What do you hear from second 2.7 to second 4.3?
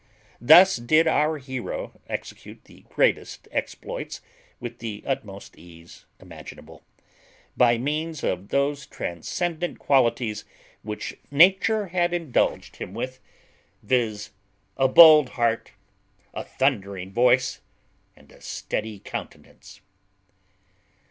greatest exploits